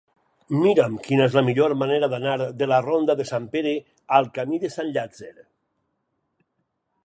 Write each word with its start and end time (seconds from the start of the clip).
Mira'm 0.61 0.95
quina 1.07 1.27
és 1.29 1.35
la 1.39 1.43
millor 1.49 1.75
manera 1.81 2.09
d'anar 2.15 2.33
de 2.63 2.69
la 2.73 2.81
ronda 2.87 3.17
de 3.21 3.27
Sant 3.33 3.47
Pere 3.53 3.77
al 4.21 4.33
camí 4.39 4.61
de 4.67 4.73
Sant 4.79 4.93
Llàtzer. 4.97 5.33